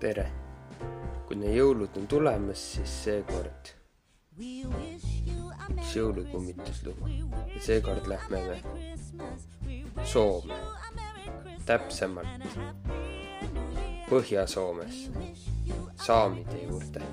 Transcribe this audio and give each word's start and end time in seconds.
tere! 0.00 0.30
kuna 1.28 1.50
jõulud 1.52 1.96
on 2.00 2.06
tulemas, 2.08 2.60
siis 2.74 2.92
seekord 3.04 3.68
üks 4.40 5.90
jõulukummituslugu 5.92 7.10
ja 7.10 7.60
seekord 7.66 8.08
lähme 8.08 8.40
me 8.46 8.56
Soome, 10.08 10.56
täpsemalt 11.68 12.46
Põhja-Soomesse, 14.08 15.12
saamide 16.06 16.64
juurde. 16.64 17.04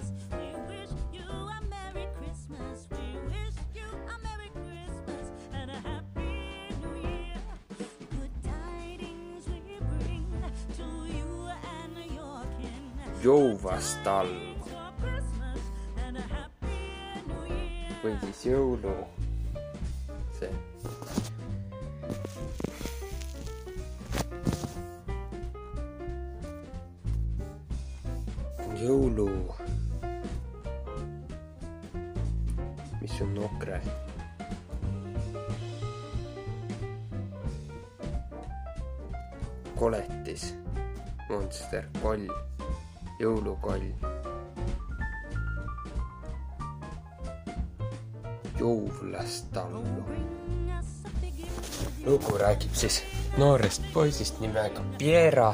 Jouvastallu 13.24 14.58
või 18.08 18.18
siis 18.22 18.46
jõulu. 18.46 18.94
See. 20.38 20.52
Jõulu. 28.78 29.30
Mis 33.02 33.22
on 33.26 33.34
nokre? 33.36 33.82
Koletis. 39.78 40.54
Monster 41.28 41.90
koll 42.00 42.30
jõulukoll 43.20 43.92
jouvlastallu 48.60 49.84
lugu 52.06 52.38
räägib 52.38 52.74
siis 52.74 53.04
noorest 53.38 53.82
poisist 53.94 54.40
nimega 54.40 54.82
Piera 54.98 55.54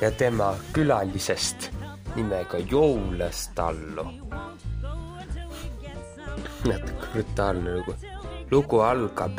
ja 0.00 0.10
tema 0.10 0.54
külalisest 0.72 1.70
nimega 2.14 2.58
Joulastallu. 2.58 4.04
natuke 6.64 7.06
brutaalne 7.12 7.76
lugu. 7.76 7.94
lugu 8.50 8.80
algab. 8.80 9.38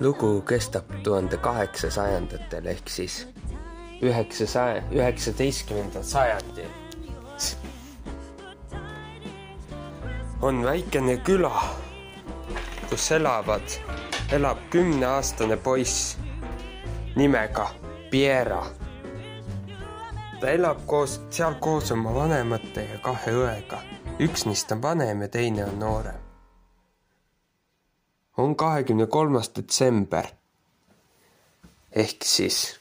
lugu 0.00 0.40
kestab 0.40 0.84
tuhande 1.02 1.36
kaheksasajandatel 1.36 2.66
ehk 2.66 2.88
siis 2.88 3.28
üheksasaja, 4.02 4.82
üheksateistkümnendal 4.92 6.02
sajandil. 6.02 6.68
on 10.42 10.64
väikene 10.64 11.16
küla, 11.26 11.64
kus 12.90 13.10
elavad, 13.12 13.78
elab 14.32 14.58
kümneaastane 14.70 15.56
poiss 15.56 16.16
nimega 17.16 17.70
Piera 18.10 18.62
ta 20.40 20.50
elab 20.50 20.84
koos, 20.86 21.18
seal 21.30 21.54
koos 21.60 21.90
oma 21.92 22.14
vanemate 22.14 22.84
ja 22.92 22.98
kahe 23.02 23.34
õega. 23.34 23.82
üks 24.22 24.46
neist 24.46 24.72
on 24.72 24.82
vanem 24.82 25.22
ja 25.22 25.28
teine 25.28 25.64
on 25.64 25.78
noorem. 25.78 26.20
on 28.36 28.56
kahekümne 28.56 29.06
kolmas 29.06 29.50
detsember 29.56 30.26
ehk 31.92 32.24
siis 32.24 32.77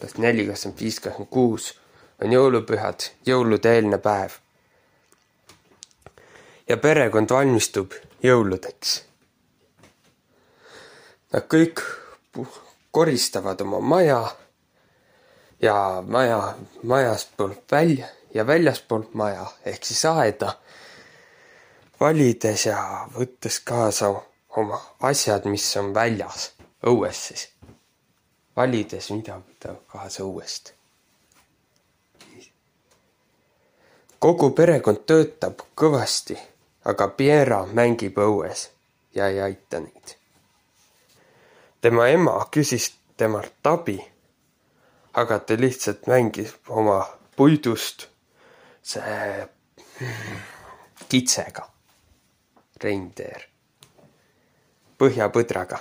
kas 0.00 0.16
neli, 0.18 0.46
kakskümmend 0.46 0.80
viis, 0.80 1.00
kakskümmend 1.00 1.30
kuus 1.30 1.72
on 2.24 2.32
jõulupühad, 2.32 3.10
jõulude 3.26 3.74
eelne 3.74 3.98
päev. 3.98 4.38
ja 6.68 6.76
perekond 6.76 7.30
valmistub 7.30 7.94
jõuludeks. 8.22 9.02
Nad 11.32 11.46
kõik 11.50 11.82
koristavad 12.90 13.60
oma 13.60 13.80
maja 13.80 14.20
ja 15.62 16.02
maja, 16.06 16.54
majaspoolt 16.82 17.64
välja 17.72 18.06
ja 18.34 18.46
väljaspoolt 18.46 19.14
maja 19.14 19.46
ehk 19.64 19.84
siis 19.84 20.04
aeda 20.04 20.54
valides 22.00 22.66
ja 22.66 23.06
võttes 23.14 23.60
kaasa 23.64 24.14
oma 24.56 24.80
asjad, 25.02 25.44
mis 25.44 25.66
on 25.76 25.94
väljas, 25.94 26.52
õues 26.86 27.26
siis. 27.28 27.48
Valides, 28.56 29.10
mida 29.10 29.38
võtta 29.38 29.74
kaasa 29.92 30.24
õuest. 30.24 30.74
kogu 34.20 34.50
perekond 34.52 34.98
töötab 35.08 35.62
kõvasti, 35.74 36.36
aga 36.84 37.08
Piera 37.08 37.62
mängib 37.66 38.18
õues 38.20 38.68
ja 39.14 39.28
ei 39.28 39.40
aita 39.40 39.80
neid. 39.80 40.16
tema 41.80 42.08
ema 42.08 42.36
küsis 42.52 42.92
temalt 43.16 43.66
abi 43.66 44.00
aga 45.12 45.38
ta 45.38 45.54
lihtsalt 45.58 46.06
mängis 46.06 46.54
oma 46.68 47.02
puidust 47.36 48.06
see 48.82 49.46
kitsega, 51.10 51.66
reindeer, 52.82 53.46
põhjapõdraga. 54.98 55.80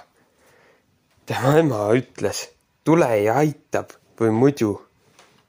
tema 1.25 1.57
ema 1.59 1.83
ütles, 1.93 2.49
tule 2.89 3.09
ja 3.21 3.35
aitab 3.37 3.93
või 4.19 4.31
muidu 4.33 4.71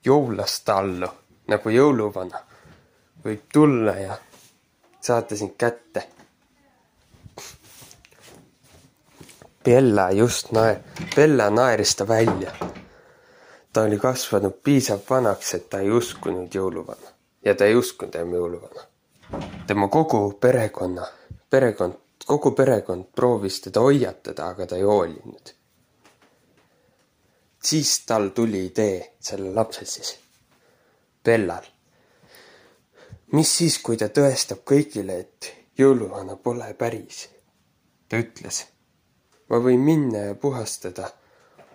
joulast 0.05 0.69
allu 0.69 1.07
nagu 1.49 1.69
jõuluvana 1.73 2.41
võib 3.25 3.47
tulla 3.53 3.95
ja 3.97 4.17
saata 5.01 5.37
sind 5.37 5.57
kätte. 5.57 6.03
Bella 9.65 10.11
just 10.11 10.53
naer-, 10.53 10.85
Bella 11.15 11.49
naeris 11.49 11.95
ta 11.95 12.07
välja 12.07 12.53
ta 13.73 13.81
oli 13.81 13.97
kasvanud 13.97 14.53
piisavalt 14.63 15.09
vanaks, 15.09 15.53
et 15.53 15.69
ta 15.69 15.79
ei 15.79 15.91
uskunud 15.91 16.53
jõuluvana 16.55 17.13
ja 17.45 17.55
ta 17.55 17.65
ei 17.65 17.75
uskunud 17.75 18.15
enam 18.15 18.33
jõuluvana. 18.37 18.85
tema 19.67 19.87
kogu 19.87 20.33
perekonna, 20.39 21.07
perekond, 21.49 21.97
kogu 22.25 22.51
perekond 22.51 23.05
proovis 23.15 23.61
teda 23.61 23.79
hoiatada, 23.79 24.47
aga 24.47 24.67
ta 24.67 24.75
ei 24.75 24.83
hoolinud. 24.83 25.55
Siis 27.63 28.05
tal 28.05 28.29
tuli 28.29 28.65
idee, 28.65 29.15
sellel 29.19 29.55
lapsel 29.55 29.85
siis, 29.85 30.19
Bellal. 31.25 31.65
mis 33.31 33.57
siis, 33.57 33.77
kui 33.79 33.97
ta 33.97 34.09
tõestab 34.09 34.63
kõigile, 34.65 35.19
et 35.19 35.53
jõuluvana 35.77 36.35
pole 36.35 36.73
päris? 36.73 37.27
ta 38.09 38.19
ütles, 38.19 38.65
ma 39.49 39.61
võin 39.63 39.79
minna 39.79 40.25
ja 40.31 40.35
puhastada 40.35 41.11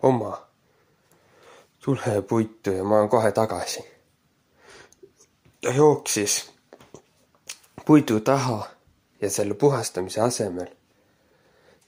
oma 0.02 0.34
tule 1.80 2.22
puitu 2.22 2.70
ja 2.70 2.84
ma 2.84 2.98
olen 2.98 3.08
kohe 3.08 3.32
tagasi. 3.32 3.84
ta 5.60 5.70
jooksis 5.70 6.50
puidu 7.86 8.20
taha 8.20 8.66
ja 9.20 9.30
selle 9.30 9.54
puhastamise 9.54 10.20
asemel 10.20 10.69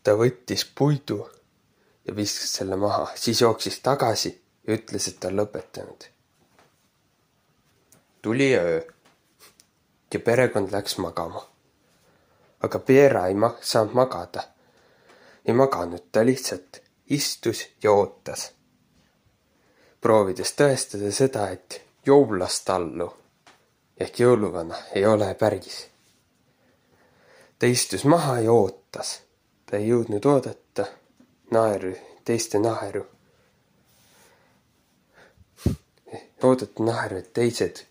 ta 0.03 0.15
võttis 0.15 0.63
puidu 0.79 1.27
ja 2.09 2.17
viskas 2.17 2.53
selle 2.61 2.77
maha, 2.77 3.07
siis 3.15 3.41
jooksis 3.41 3.81
tagasi 3.81 4.33
ja 4.67 4.75
ütles, 4.75 5.09
et 5.09 5.21
ta 5.21 5.29
on 5.29 5.37
lõpetanud. 5.41 6.09
tuli 8.23 8.55
öö 8.57 8.81
ja 10.15 10.21
perekond 10.21 10.73
läks 10.73 10.99
magama. 10.99 11.47
aga 12.61 12.79
Piera 12.79 13.27
ei 13.27 13.35
ma-, 13.35 13.57
saanud 13.61 13.95
magada. 13.95 14.43
ei 15.45 15.55
maganud, 15.55 16.09
ta 16.13 16.27
lihtsalt 16.27 16.83
istus 17.07 17.67
ja 17.83 17.93
ootas 17.93 18.53
proovides 20.01 20.53
tõestada 20.55 21.11
seda, 21.13 21.49
et 21.51 21.81
jouvlastallu 22.07 23.09
ehk 23.99 24.21
jõuluvana 24.23 24.77
ei 24.95 25.07
ole 25.07 25.35
päris. 25.35 25.87
ta 27.59 27.67
istus 27.67 28.05
maha 28.05 28.41
ja 28.41 28.53
ootas. 28.53 29.21
ta 29.67 29.77
ei 29.77 29.89
jõudnud 29.89 30.27
oodata 30.27 30.68
naeru, 31.51 31.95
teiste 32.25 32.59
naeru. 32.59 33.07
oodata 36.43 36.83
naeru, 36.83 37.17
et 37.17 37.33
teised 37.33 37.85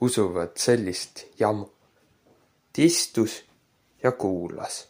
usuvad 0.00 0.56
sellist 0.56 1.24
jamu. 1.38 1.66
ta 2.72 2.82
istus 2.82 3.44
ja 4.02 4.12
kuulas 4.12 4.88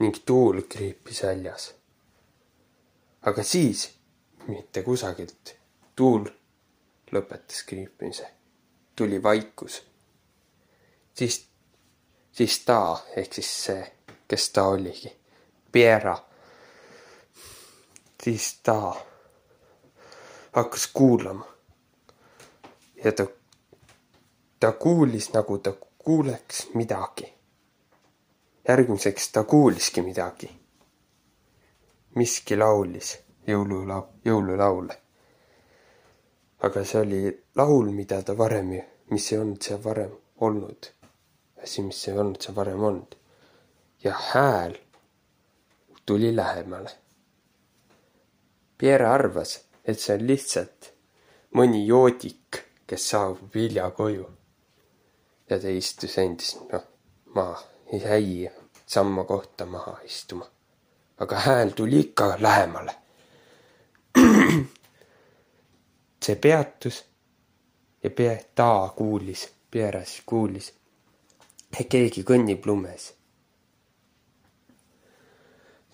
ning 0.00 0.16
tuul 0.26 0.62
kriipis 0.68 1.22
väljas. 1.22 1.74
aga 3.22 3.42
siis 3.42 3.92
mitte 4.46 4.82
kusagilt. 4.82 5.54
tuul 5.96 6.24
lõpetas 7.12 7.62
kriipimise. 7.66 8.26
tuli 8.96 9.22
vaikus. 9.22 9.82
siis, 11.14 11.46
siis 12.32 12.58
ta 12.64 12.98
ehk 13.16 13.32
siis 13.32 13.64
see, 13.64 13.92
kes 14.28 14.50
ta 14.50 14.64
oligi, 14.64 15.16
Piera. 15.72 16.31
Siis 18.24 18.60
ta 18.62 18.94
hakkas 20.52 20.86
kuulama, 20.86 21.46
ja 23.04 23.12
ta, 23.12 23.26
ta 24.60 24.72
kuulis, 24.72 25.32
nagu 25.32 25.58
ta 25.58 25.72
kuuleks 25.98 26.68
midagi. 26.74 27.34
järgmiseks 28.68 29.32
ta 29.32 29.44
kuuliski 29.44 30.02
midagi. 30.02 30.50
miski 32.14 32.56
laulis 32.56 33.18
jõulula-, 33.48 34.06
jõululaule. 34.24 34.96
aga 36.62 36.84
see 36.84 37.00
oli 37.00 37.44
laul, 37.54 37.90
mida 37.90 38.22
ta 38.22 38.38
varem, 38.38 38.70
mis 39.10 39.32
ei 39.32 39.38
olnud 39.38 39.62
seal 39.62 39.84
varem 39.84 40.16
olnud. 40.40 40.86
asi, 41.62 41.82
mis 41.82 42.08
ei 42.08 42.18
olnud 42.18 42.40
seal 42.40 42.56
varem 42.56 42.82
olnud. 42.82 43.16
ja 44.04 44.14
hääl 44.32 44.78
tuli 46.06 46.36
lähemale. 46.36 47.01
Pierre 48.82 49.06
arvas, 49.06 49.60
et 49.84 50.00
see 50.02 50.16
on 50.16 50.22
lihtsalt 50.26 50.88
mõni 51.54 51.84
joodik, 51.86 52.56
kes 52.90 53.04
saabub 53.12 53.54
hilja 53.54 53.84
koju. 53.94 54.24
ja 55.50 55.58
ta 55.62 55.70
istus 55.70 56.16
endiselt 56.18 56.72
noh, 56.72 56.88
maha, 57.36 57.60
jäi 57.92 58.50
samma 58.86 59.22
kohta 59.24 59.66
maha 59.66 60.00
istuma. 60.04 60.48
aga 61.18 61.36
hääl 61.44 61.70
tuli 61.70 62.00
ikka 62.00 62.26
lähemale. 62.40 62.94
see 66.24 66.36
peatus 66.36 67.04
ja 68.02 68.10
pea-, 68.10 68.42
ta 68.54 68.92
kuulis, 68.96 69.48
Pierre 69.70 70.04
siis 70.04 70.24
kuulis, 70.26 70.72
et 71.80 71.86
keegi 71.88 72.26
kõnnib 72.26 72.66
lumes 72.66 73.12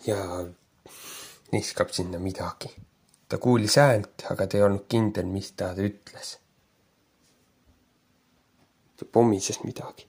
ja 0.06 0.24
viskab 1.52 1.90
sinna 1.90 2.18
midagi. 2.18 2.76
ta 3.28 3.38
kuulis 3.38 3.76
häält, 3.76 4.24
aga 4.30 4.46
ta 4.46 4.56
ei 4.56 4.62
olnud 4.62 4.86
kindel, 4.88 5.26
mis 5.26 5.52
ta 5.52 5.72
ütles. 5.72 6.38
ta 8.96 9.04
pommises 9.12 9.60
midagi. 9.64 10.08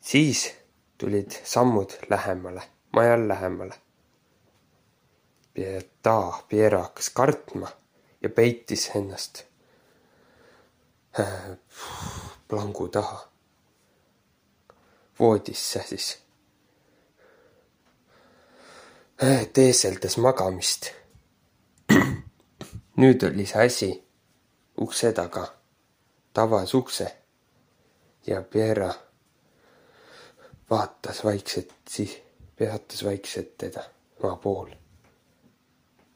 siis 0.00 0.54
tulid 0.98 1.30
sammud 1.44 1.98
lähemale, 2.10 2.62
majal 2.92 3.28
lähemale. 3.28 3.74
ta, 6.02 6.42
Piero 6.48 6.82
hakkas 6.82 7.10
kartma 7.10 7.68
ja 8.22 8.28
peitis 8.28 8.90
ennast 8.94 9.44
äh, 11.20 11.56
plangu 12.48 12.88
taha 12.88 13.28
voodisse 15.18 15.82
siis 15.88 16.25
teeseldas 19.52 20.16
magamist. 20.16 20.90
nüüd 23.00 23.22
oli 23.22 23.46
see 23.46 23.66
asi 23.66 23.90
ukse 24.80 25.12
taga. 25.12 25.46
ta 26.32 26.42
avas 26.42 26.74
ukse 26.74 27.06
ja 28.26 28.42
Piera 28.42 28.92
vaatas 30.70 31.24
vaikselt, 31.24 31.72
siis 31.88 32.22
peatas 32.56 33.04
vaikselt 33.04 33.56
teda 33.58 33.84
maa 34.22 34.36
pool, 34.36 34.70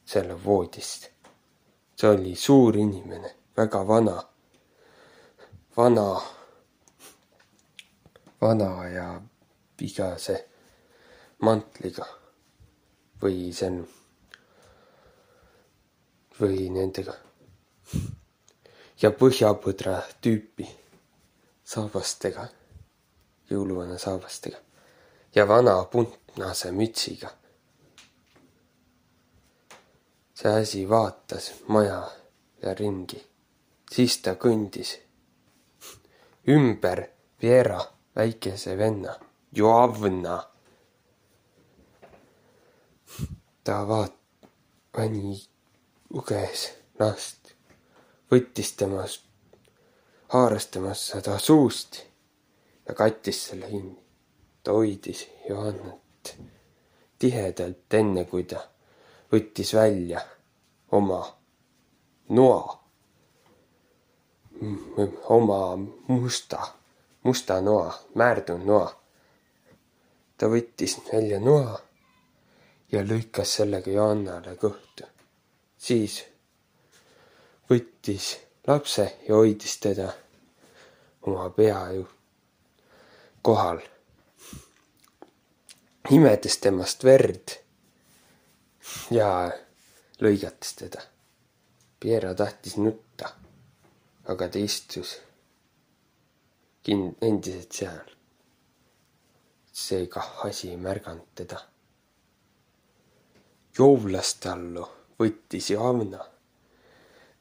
selle 0.04 0.44
voodist. 0.44 1.08
see 1.96 2.10
oli 2.10 2.36
suur 2.36 2.76
inimene, 2.76 3.34
väga 3.56 3.86
vana, 3.88 4.22
vana, 5.76 6.20
vana 8.40 8.88
ja 8.88 9.20
vigase 9.80 10.48
mantliga 11.40 12.19
või 13.22 13.50
see 13.52 13.68
on, 13.68 13.82
või 16.40 16.70
nendega 16.72 17.14
ja 19.02 19.10
põhjapõdra 19.16 19.98
tüüpi 20.20 20.66
saabastega, 21.64 22.46
jõuluvana 23.50 23.98
saabastega 23.98 24.58
ja 25.34 25.46
vana 25.48 25.84
puntnase 25.84 26.72
mütsiga. 26.72 27.30
see 30.34 30.48
asi 30.48 30.88
vaatas 30.88 31.52
maja 31.68 32.00
ja 32.62 32.74
ringi, 32.74 33.20
siis 33.92 34.22
ta 34.24 34.34
kõndis 34.40 34.94
ümber 36.48 37.02
Viera 37.42 37.80
väikese 38.16 38.76
venna, 38.78 39.14
Joavna 39.52 40.49
ta 43.70 43.88
vaat-, 43.88 44.46
pani 44.92 45.36
luges 46.10 46.62
last, 46.98 47.52
võttis 48.32 48.72
temast, 48.74 49.20
haaras 50.32 50.64
temast 50.74 51.12
seda 51.12 51.36
suust 51.38 52.00
ja 52.88 52.96
kattis 52.98 53.44
selle 53.46 53.68
kinni. 53.70 53.94
ta 54.62 54.74
hoidis 54.74 55.20
Johannat 55.48 56.32
tihedalt, 57.22 57.94
enne 57.94 58.24
kui 58.32 58.42
ta 58.44 58.58
võttis 59.32 59.70
välja 59.74 60.20
oma 60.98 61.20
noa, 62.28 62.64
oma 65.36 65.60
musta, 66.08 66.58
musta 67.22 67.60
noa, 67.60 67.94
määrdunud 68.14 68.66
noa. 68.66 68.90
ta 70.36 70.50
võttis 70.50 70.98
välja 71.12 71.38
noa 71.40 71.78
ja 72.92 73.02
lõikas 73.06 73.56
sellega 73.60 73.90
Joannale 73.90 74.56
kõhtu. 74.58 75.06
siis 75.78 76.24
võttis 77.70 78.36
lapse 78.66 79.06
ja 79.28 79.34
hoidis 79.34 79.78
teda 79.78 80.12
oma 81.22 81.50
pea 81.50 81.92
ju 81.94 82.08
kohal. 83.42 83.80
imedes 86.10 86.58
temast 86.58 87.04
verd 87.04 87.56
ja 89.10 89.52
lõigates 90.20 90.74
teda. 90.76 91.02
Piera 92.00 92.34
tahtis 92.34 92.76
nutta, 92.76 93.28
aga 94.24 94.48
ta 94.48 94.58
istus 94.58 95.18
kin-, 96.82 97.16
endiselt 97.20 97.72
seal. 97.72 98.16
seega 99.72 100.22
asi 100.44 100.70
ei 100.70 100.76
märganud 100.76 101.28
teda 101.34 101.60
joovlastallu 103.78 104.86
võttis 105.20 105.70
Johanna, 105.70 106.24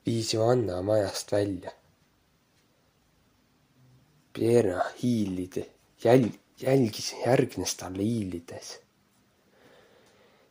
viis 0.05 0.33
Johanna 0.33 0.81
majast 0.85 1.31
välja. 1.31 1.71
Piera 4.33 4.83
hiilide, 5.01 5.65
jäl-, 6.03 6.31
jälgis, 6.61 7.13
järgnes 7.25 7.75
talle 7.79 8.03
hiilides, 8.05 8.75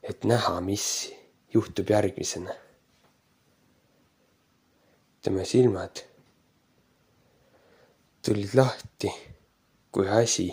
et 0.03 0.25
näha, 0.25 0.61
mis 0.61 1.13
juhtub 1.55 1.91
järgmisena. 1.91 2.55
tema 5.23 5.45
silmad 5.45 6.01
tulid 8.25 8.55
lahti, 8.55 9.11
kui 9.93 10.09
asi, 10.09 10.47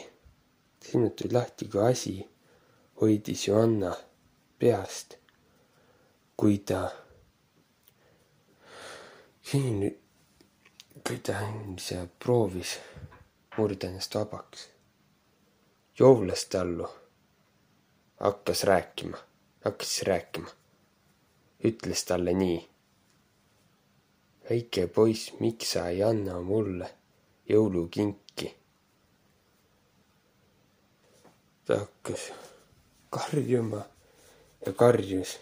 silmad 0.84 1.14
tulid 1.16 1.34
lahti, 1.34 1.68
kui 1.72 1.82
asi 1.92 2.16
hoidis 3.02 3.48
Johanna 3.48 3.94
peast, 4.60 5.18
kui 6.38 6.58
ta, 6.58 6.92
kui 11.06 11.18
ta 11.24 11.40
ise 11.78 11.98
proovis 12.20 12.78
murda 13.58 13.88
ennast 13.88 14.16
vabaks. 14.16 14.70
joovlas 16.00 16.46
tallu, 16.46 16.88
hakkas 18.20 18.64
rääkima, 18.64 19.18
hakkas 19.66 20.02
rääkima, 20.04 20.50
ütles 21.64 22.06
talle 22.06 22.34
nii. 22.34 22.70
väike 24.50 24.88
poiss, 24.88 25.34
miks 25.40 25.72
sa 25.74 25.88
ei 25.88 26.04
anna 26.04 26.40
mulle 26.42 26.90
jõulukinki? 27.50 28.56
ta 31.66 31.80
hakkas 31.80 32.32
karjuma 33.10 33.82
ja 34.66 34.74
karjus 34.74 35.40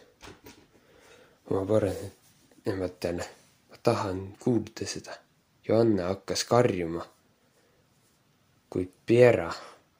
oma 1.49 1.67
vanematele. 1.67 3.25
ma 3.69 3.77
tahan 3.83 4.37
kuulda 4.39 4.85
seda. 4.85 5.13
Johanna 5.67 6.07
hakkas 6.07 6.43
karjuma. 6.43 7.05
kuid 8.69 8.91
Piera 9.05 9.53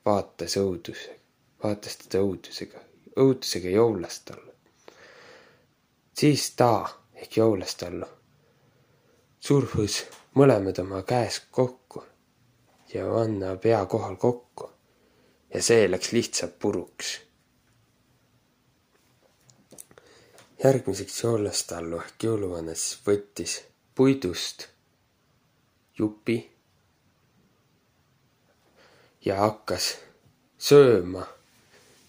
vaatas 0.05 0.57
õudusega, 0.57 1.19
vaatas 1.63 1.97
teda 1.97 2.23
õudusega, 2.23 2.79
õudusega 3.19 3.69
joolas 3.69 4.19
talle. 4.19 4.53
siis 6.13 6.51
ta 6.51 6.89
ehk 7.13 7.37
joolas 7.37 7.75
talle 7.75 8.07
surfus 9.43 9.97
mõlemad 10.39 10.77
oma 10.79 11.01
käes 11.03 11.41
kokku 11.51 12.03
ja 12.93 13.01
Johanna 13.01 13.55
pea 13.55 13.85
kohal 13.85 14.15
kokku 14.15 14.69
ja 15.53 15.61
see 15.61 15.89
läks 15.91 16.13
lihtsalt 16.15 16.55
puruks 16.59 17.09
järgmiseks 20.63 21.23
joolestallu 21.23 21.99
ehk 21.99 22.23
jõuluvana 22.23 22.75
siis 22.77 23.01
võttis 23.07 23.55
puidust 23.95 24.67
jupi 25.99 26.37
ja 29.25 29.39
hakkas 29.41 29.93
sööma 30.57 31.25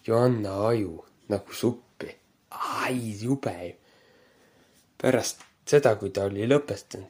Johanna 0.07 0.53
aju 0.67 1.05
nagu 1.29 1.53
suppi. 1.53 2.15
ai, 2.49 3.17
jube 3.21 3.51
ju. 3.67 3.73
pärast 4.97 5.41
seda, 5.65 5.95
kui 5.95 6.09
ta 6.09 6.23
oli 6.29 6.47
lõpetanud, 6.47 7.09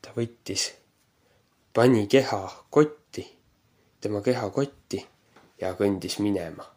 ta 0.00 0.14
võttis, 0.16 0.70
pani 1.74 2.06
keha 2.06 2.40
kotti, 2.70 3.26
tema 4.00 4.22
keha 4.22 4.48
kotti 4.50 5.02
ja 5.60 5.74
kõndis 5.74 6.18
minema. 6.22 6.75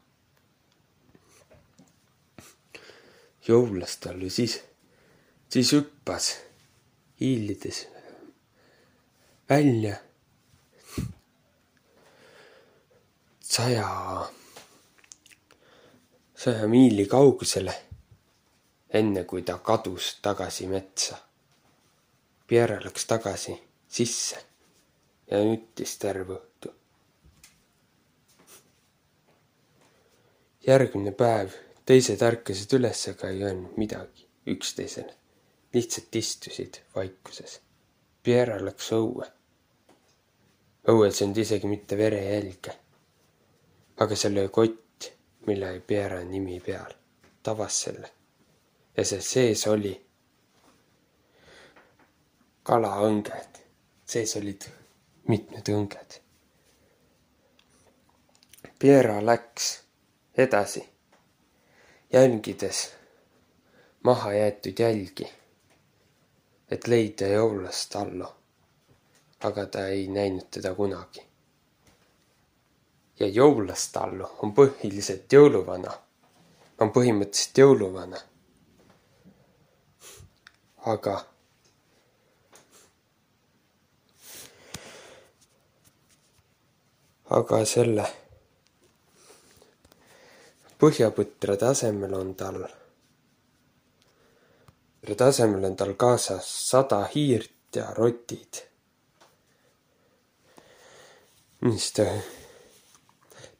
Joulastallu 3.48 4.30
siis, 4.30 4.64
siis 5.50 5.72
hüppas 5.74 6.38
hiilides 7.20 7.88
välja 9.50 9.96
saja, 13.42 14.28
saja 16.36 16.68
miili 16.68 17.06
kaugusele, 17.06 17.74
enne 18.94 19.24
kui 19.24 19.42
ta 19.42 19.58
kadus 19.58 20.18
tagasi 20.22 20.68
metsa. 20.68 21.18
Pierre 22.48 22.80
läks 22.84 23.06
tagasi 23.06 23.56
sisse 23.88 24.38
ja 25.32 25.44
nuttis 25.44 25.98
terve 25.98 26.34
õhtu. 26.34 26.74
järgmine 30.68 31.12
päev 31.12 31.54
teised 31.90 32.22
ärkasid 32.22 32.76
üles, 32.78 33.02
aga 33.10 33.32
ei 33.34 33.42
öelnud 33.44 33.78
midagi 33.82 34.28
üksteisele. 34.54 35.16
lihtsalt 35.74 36.16
istusid 36.16 36.78
vaikuses. 36.96 37.60
Pierre 38.24 38.60
läks 38.66 38.92
õue. 38.94 39.26
õues 40.88 41.22
ei 41.22 41.26
olnud 41.26 41.38
isegi 41.38 41.68
mitte 41.68 41.98
verejälge. 41.98 42.78
aga 43.98 44.16
seal 44.16 44.38
oli 44.38 44.50
kott, 44.50 45.12
mille 45.48 45.70
oli 45.70 45.80
Pierre 45.80 46.24
nimi 46.24 46.60
peal. 46.60 46.94
ta 47.44 47.52
avas 47.52 47.82
selle 47.82 48.12
ja 49.00 49.06
seal 49.06 49.22
sees 49.24 49.68
oli 49.72 49.94
kalaõnged, 52.68 53.62
sees 54.06 54.36
olid 54.36 54.66
mitmed 55.32 55.72
õnged. 55.72 56.18
Piera 58.80 59.20
läks 59.24 59.70
edasi, 60.40 60.84
jälgides 62.14 63.00
maha 64.04 64.34
jäetud 64.34 64.80
jälgi, 64.80 65.28
et 66.72 66.88
leida 66.88 67.28
joulast 67.28 67.96
Allo, 67.96 68.36
aga 69.44 69.66
ta 69.66 69.88
ei 69.88 70.08
näinud 70.08 70.48
teda 70.52 70.76
kunagi. 70.76 71.26
ja 73.20 73.28
joulast 73.28 73.98
Allo 73.98 74.36
on 74.44 74.54
põhiliselt 74.54 75.34
jõuluvana, 75.34 75.92
on 76.80 76.92
põhimõtteliselt 76.92 77.58
jõuluvana. 77.58 78.22
aga 80.86 81.26
aga 87.30 87.66
selle 87.66 88.06
põhjapõtrade 90.80 91.68
asemel 91.68 92.14
on 92.16 92.34
tal, 92.40 92.62
tasemel 95.20 95.66
on 95.68 95.76
tal 95.76 95.94
kaasas 96.00 96.48
sada 96.70 97.02
hiirt 97.14 97.76
ja 97.76 97.92
rotid. 97.98 98.64
mis 101.62 101.92
ta, 101.92 102.06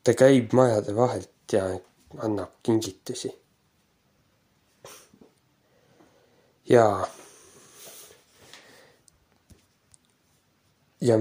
ta 0.04 0.14
käib 0.16 0.54
majade 0.56 0.96
vahelt 0.96 1.52
ja 1.52 1.66
annab 2.24 2.56
kingitusi. 2.64 3.34
ja, 6.70 7.08
ja 11.02 11.20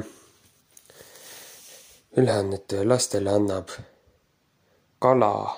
ülejäänud 2.17 2.73
lastele 2.85 3.31
annab 3.31 3.69
kala, 4.99 5.57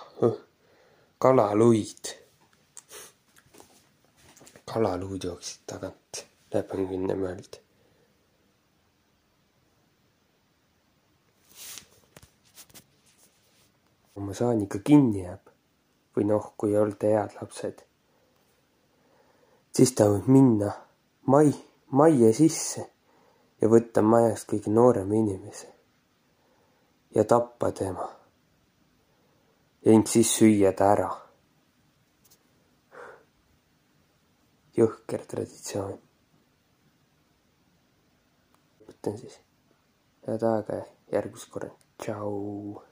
kalaluid. 1.18 2.04
kalaluud 4.72 5.24
jooksid 5.24 5.62
tagant 5.66 6.26
läbi 6.52 6.84
kümne 6.90 7.16
mööda. 7.16 7.62
oma 14.20 14.36
saaniga 14.36 14.78
kinni 14.84 15.22
jääb 15.24 15.48
või 16.16 16.28
noh, 16.28 16.52
kui 16.60 16.76
olete 16.76 17.14
head 17.14 17.32
lapsed, 17.40 17.80
siis 19.72 19.94
ta 19.96 20.10
võib 20.12 20.28
minna 20.28 20.74
mai, 21.32 21.54
majja 21.96 22.34
sisse 22.36 22.84
ja 23.62 23.72
võtta 23.72 24.04
majast 24.04 24.50
kõige 24.52 24.76
noorema 24.76 25.16
inimese 25.24 25.72
ja 27.16 27.24
tappa 27.24 27.72
tema 27.72 28.19
ning 29.84 30.06
siis 30.08 30.30
süüa 30.36 30.72
ta 30.76 30.92
ära. 30.94 31.08
jõhker 34.76 35.24
traditsioon. 35.28 35.98
lõpetan 38.80 39.18
siis. 39.20 39.40
head 40.26 40.44
aega 40.52 40.84
järgmist 41.12 41.50
korda. 41.52 41.72
tšau. 41.98 42.89